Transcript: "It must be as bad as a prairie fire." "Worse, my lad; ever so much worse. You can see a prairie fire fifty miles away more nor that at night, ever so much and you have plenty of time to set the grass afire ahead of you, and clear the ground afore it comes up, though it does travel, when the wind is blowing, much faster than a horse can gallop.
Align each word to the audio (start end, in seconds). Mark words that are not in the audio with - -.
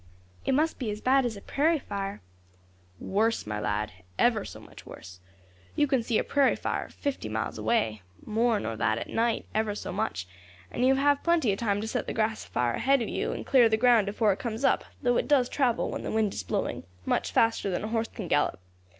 "It 0.47 0.53
must 0.53 0.79
be 0.79 0.89
as 0.89 0.99
bad 0.99 1.27
as 1.27 1.37
a 1.37 1.41
prairie 1.41 1.77
fire." 1.77 2.23
"Worse, 2.99 3.45
my 3.45 3.59
lad; 3.59 3.91
ever 4.17 4.43
so 4.43 4.59
much 4.59 4.83
worse. 4.83 5.19
You 5.75 5.85
can 5.85 6.01
see 6.01 6.17
a 6.17 6.23
prairie 6.23 6.55
fire 6.55 6.89
fifty 6.89 7.29
miles 7.29 7.59
away 7.59 8.01
more 8.25 8.59
nor 8.59 8.75
that 8.75 8.97
at 8.97 9.11
night, 9.11 9.45
ever 9.53 9.75
so 9.75 9.91
much 9.91 10.27
and 10.71 10.83
you 10.83 10.95
have 10.95 11.21
plenty 11.21 11.53
of 11.53 11.59
time 11.59 11.81
to 11.81 11.87
set 11.87 12.07
the 12.07 12.13
grass 12.15 12.43
afire 12.43 12.73
ahead 12.73 13.03
of 13.03 13.09
you, 13.09 13.31
and 13.31 13.45
clear 13.45 13.69
the 13.69 13.77
ground 13.77 14.09
afore 14.09 14.33
it 14.33 14.39
comes 14.39 14.65
up, 14.65 14.85
though 15.03 15.17
it 15.17 15.27
does 15.27 15.47
travel, 15.47 15.91
when 15.91 16.01
the 16.01 16.09
wind 16.11 16.33
is 16.33 16.41
blowing, 16.41 16.83
much 17.05 17.31
faster 17.31 17.69
than 17.69 17.83
a 17.83 17.87
horse 17.89 18.07
can 18.07 18.27
gallop. 18.27 18.59